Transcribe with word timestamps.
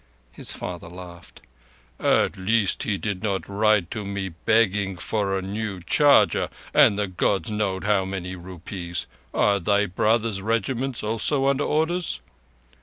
His 0.31 0.51
father 0.51 0.87
laughed. 0.87 1.41
"At 1.99 2.35
least 2.35 2.81
he 2.81 2.97
did 2.97 3.21
not 3.21 3.47
ride 3.47 3.91
to 3.91 4.03
me 4.03 4.29
begging 4.29 4.97
for 4.97 5.37
a 5.37 5.43
new 5.43 5.79
charger, 5.83 6.49
and 6.73 6.97
the 6.97 7.05
Gods 7.05 7.51
know 7.51 7.79
how 7.83 8.05
many 8.05 8.35
rupees. 8.35 9.05
Are 9.31 9.59
thy 9.59 9.85
brothers' 9.85 10.41
regiments 10.41 11.03
also 11.03 11.45
under 11.45 11.65
orders?" 11.65 12.19